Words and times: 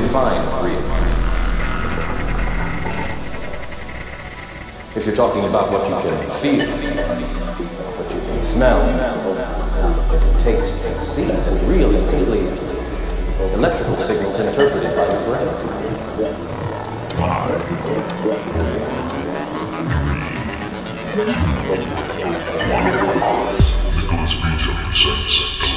define 0.00 0.38
real? 0.64 0.78
If 4.94 5.06
you're 5.06 5.16
talking 5.16 5.44
about 5.44 5.72
what 5.72 5.88
you 5.88 5.96
can 6.02 6.30
feel, 6.30 6.66
what 7.96 8.14
you 8.14 8.20
can 8.20 8.42
smell, 8.44 8.80
what 9.26 10.12
you 10.12 10.18
can 10.20 10.38
taste 10.38 10.84
and 10.86 11.02
see, 11.02 11.26
then 11.26 11.68
real 11.68 11.92
is 11.94 12.08
simply 12.08 12.46
electrical 13.54 13.96
signals 13.96 14.38
interpreted 14.38 14.94
by 14.94 15.06
your 15.06 15.22
brain. 15.26 15.48
Five, 17.18 17.50
Nicholas 23.96 24.32
Vito 24.34 24.72
presents 24.84 25.67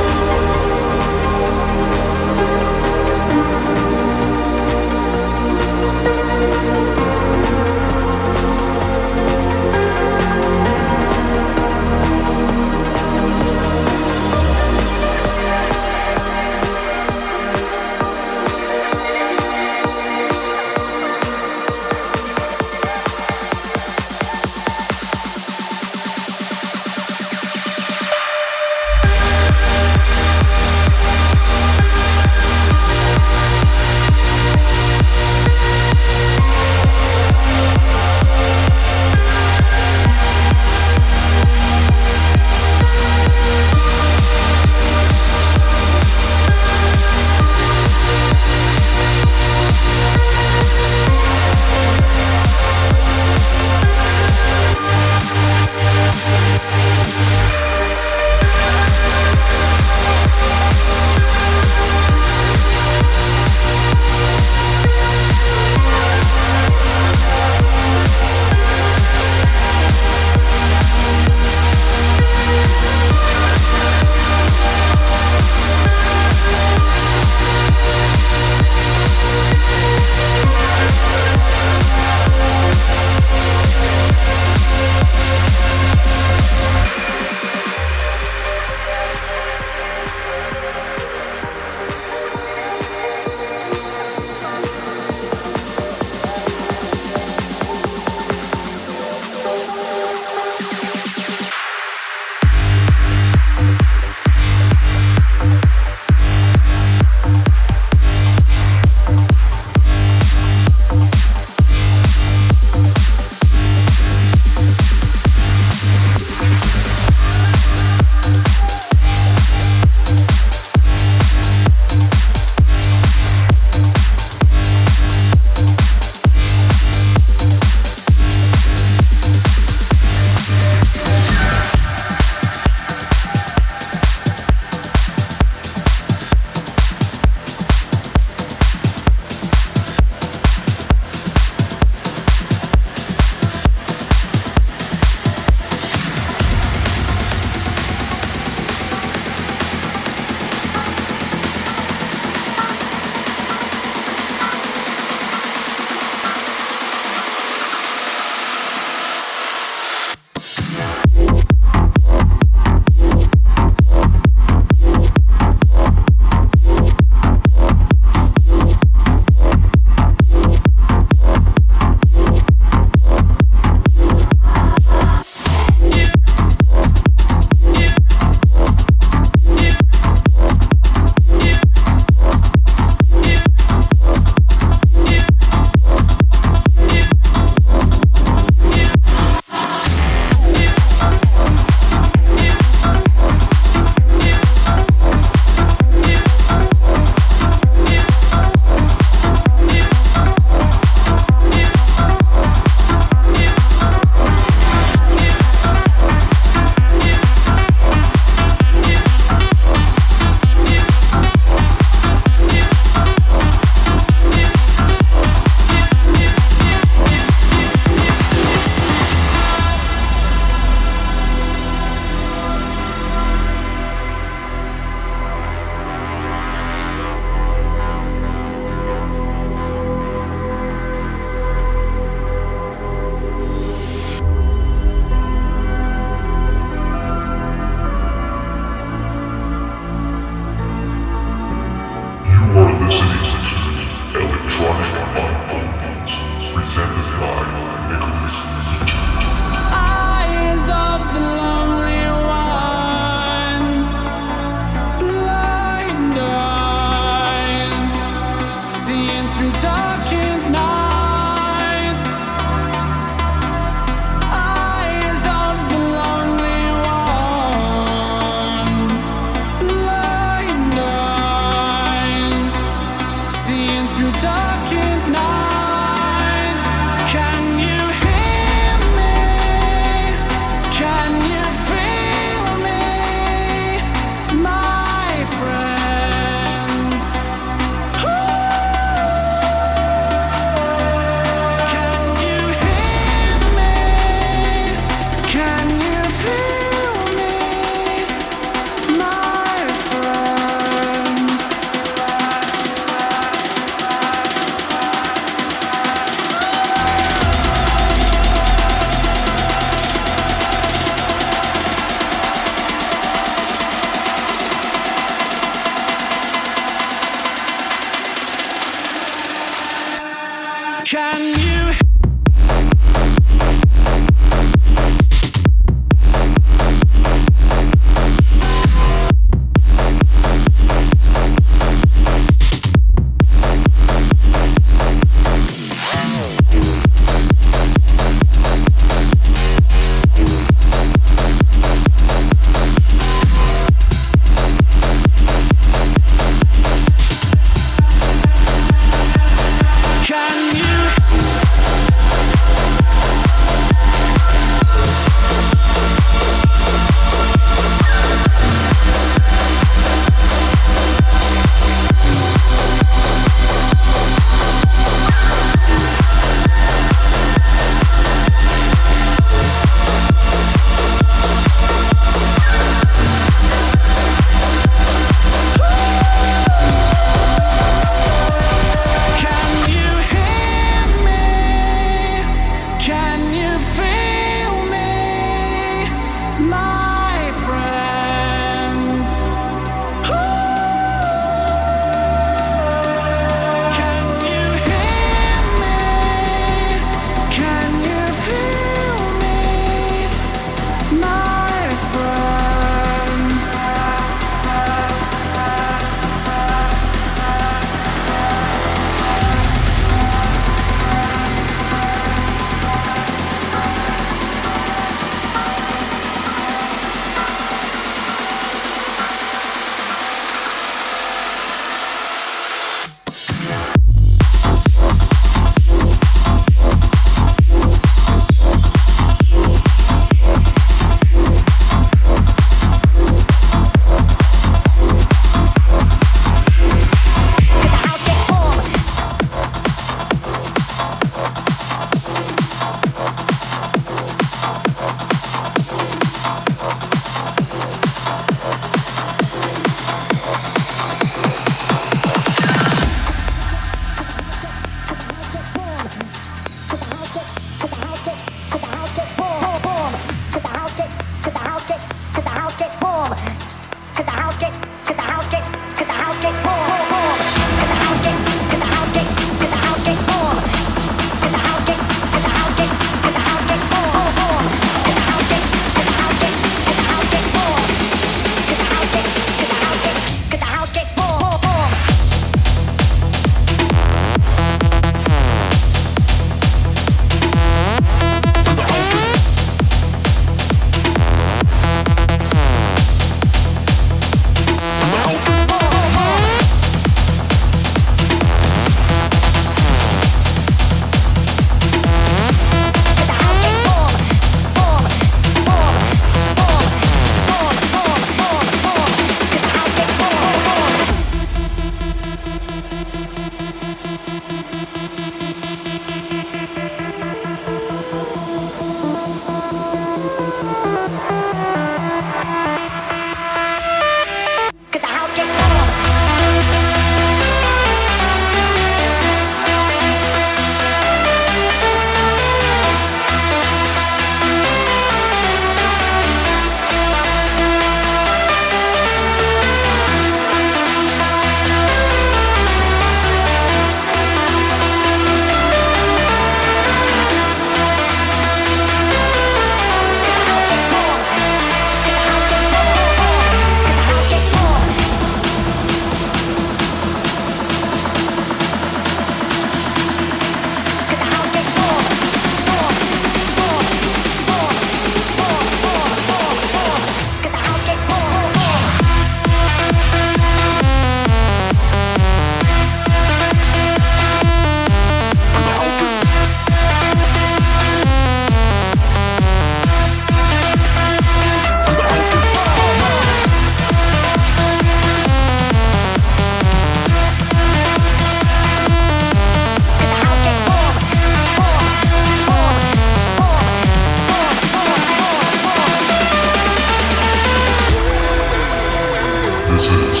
Message. 599.71 600.00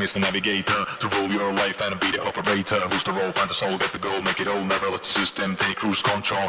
Mr. 0.00 0.18
Navigator. 0.18 0.84
To 0.98 1.08
rule 1.14 1.30
your 1.30 1.52
life 1.52 1.80
and 1.82 2.00
be 2.00 2.10
the 2.10 2.24
operator. 2.24 2.80
Who's 2.88 3.04
the 3.04 3.12
role, 3.12 3.30
find 3.30 3.50
the 3.50 3.54
soul, 3.54 3.76
get 3.78 3.92
the 3.92 3.98
goal, 3.98 4.20
make 4.22 4.40
it 4.40 4.48
all 4.48 4.64
Never. 4.64 4.88
Let 4.88 5.00
the 5.00 5.06
system 5.06 5.54
take 5.54 5.76
cruise 5.76 6.02
control. 6.02 6.48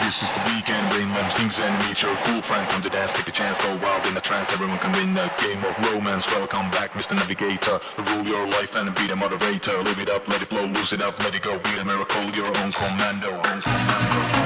This 0.00 0.22
is 0.22 0.30
the 0.32 0.40
weekend, 0.46 0.94
rain 0.94 1.10
when 1.12 1.28
things 1.32 1.60
and 1.60 1.74
meet 1.86 2.02
your 2.02 2.16
cool 2.24 2.40
friend 2.40 2.68
Come 2.70 2.82
to 2.82 2.88
dance, 2.88 3.12
take 3.12 3.28
a 3.28 3.30
chance, 3.30 3.58
go 3.58 3.76
wild 3.76 4.06
in 4.06 4.16
a 4.16 4.20
trance. 4.20 4.52
Everyone 4.52 4.78
can 4.78 4.92
win 4.92 5.16
a 5.18 5.30
game 5.42 5.62
of 5.64 5.74
romance. 5.92 6.26
Welcome 6.28 6.70
back, 6.70 6.92
Mr. 6.92 7.14
Navigator. 7.14 7.78
Rule 7.98 8.26
your 8.26 8.46
life 8.46 8.74
and 8.76 8.94
be 8.94 9.06
the 9.06 9.16
moderator. 9.16 9.76
Live 9.82 9.98
it 9.98 10.08
up, 10.08 10.26
let 10.28 10.40
it 10.40 10.48
flow, 10.48 10.66
lose 10.66 10.92
it 10.92 11.02
up, 11.02 11.18
let 11.20 11.34
it 11.34 11.42
go. 11.42 11.58
Be 11.58 11.78
a 11.78 11.84
miracle, 11.84 12.24
your 12.30 12.46
own 12.46 12.72
commando, 12.72 13.32
own 13.34 13.60
commando. 13.60 14.41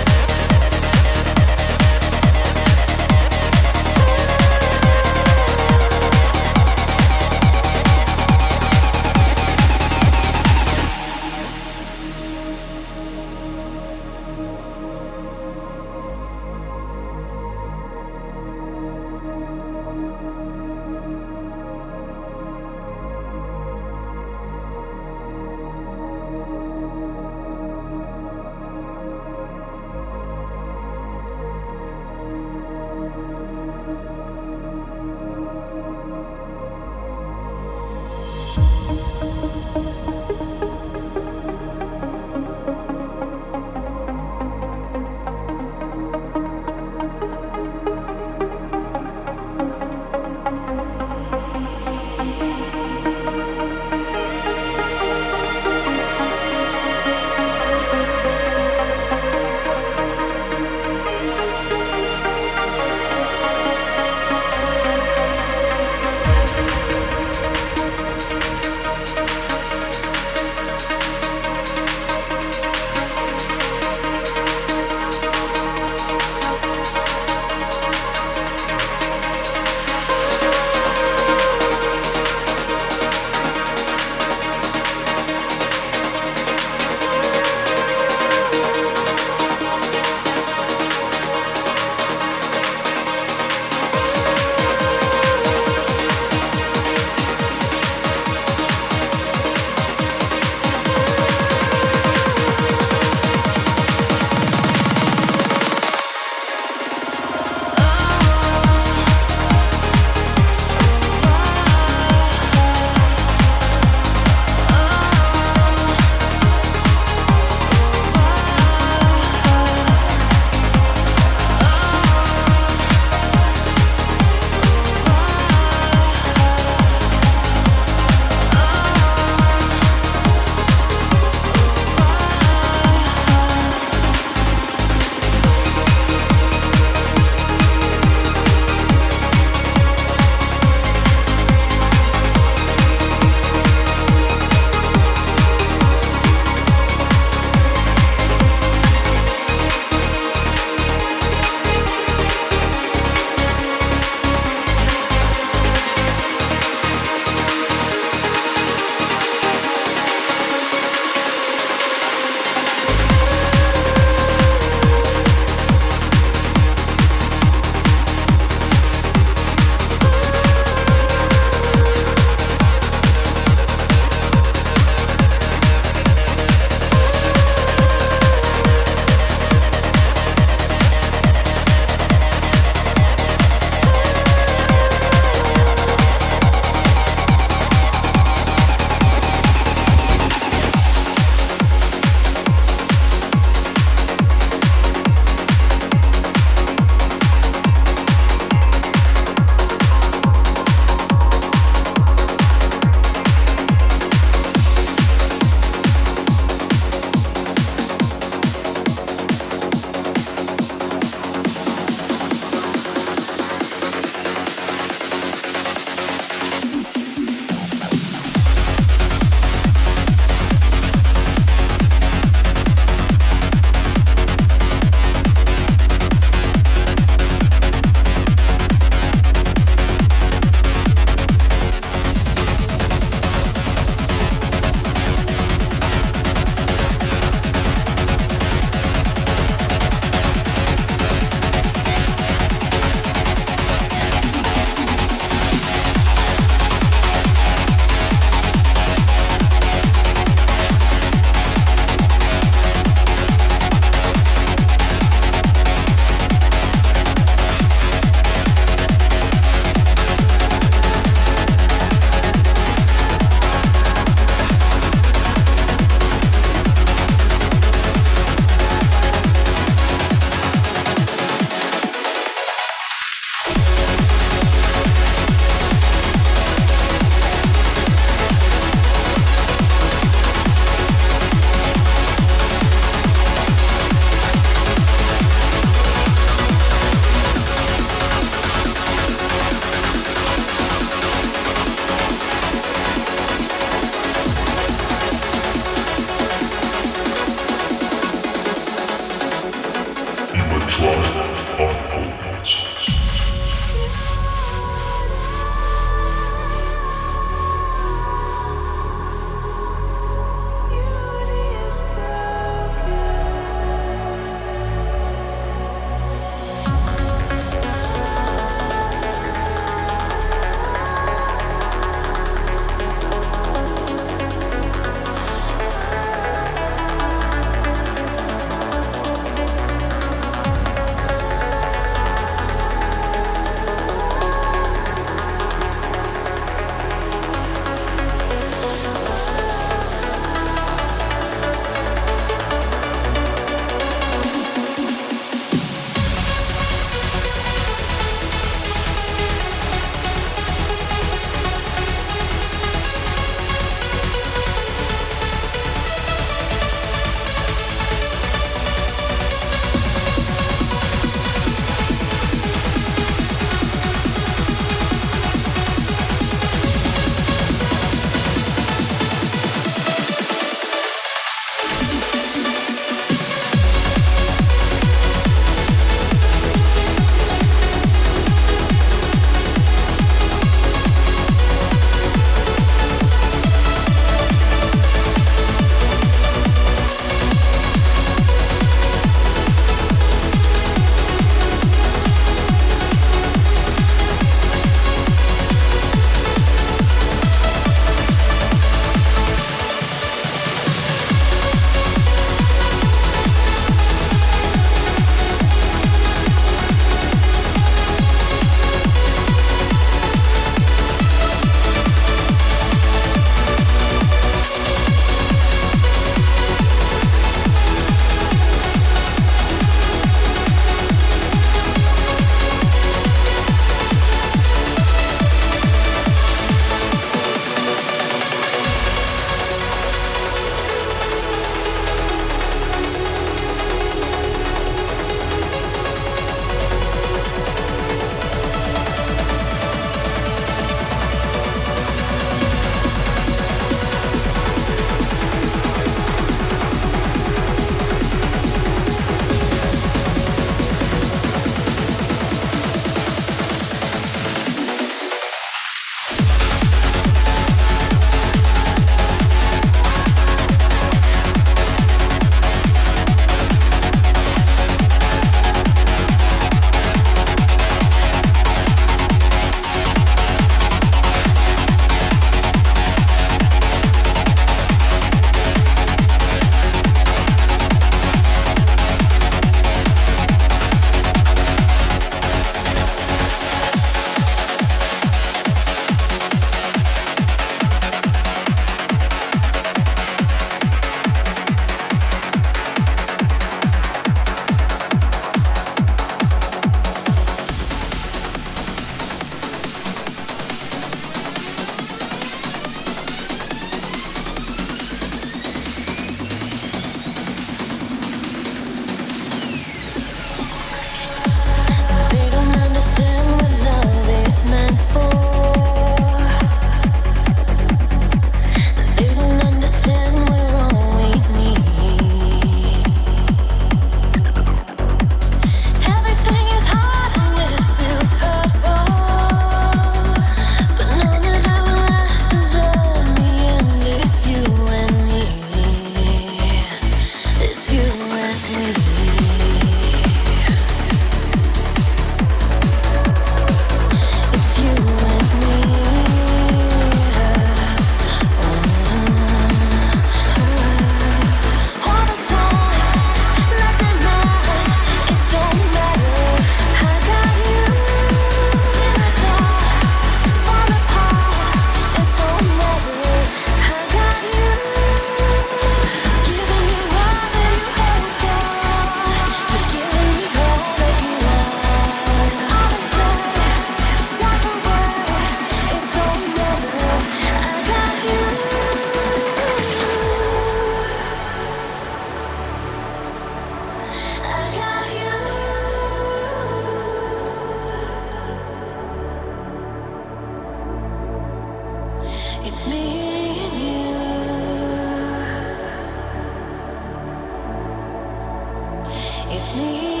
It's 599.33 599.55
me. 599.55 600.00